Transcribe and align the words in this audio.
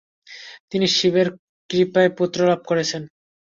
তিনি 0.71 0.87
শিবের 0.97 1.27
কৃপায় 1.69 2.11
পুত্রলাভ 2.17 2.59
করেছেন। 2.69 3.01